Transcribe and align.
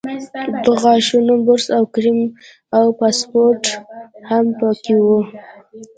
د 0.65 0.67
غاښونو 0.81 1.33
برس 1.47 1.67
او 1.77 1.83
کریم 1.93 2.19
او 2.77 2.85
پاسپورټ 2.99 3.63
هم 4.29 4.45
په 4.59 4.69
کې 4.83 4.95
وو. 5.05 5.19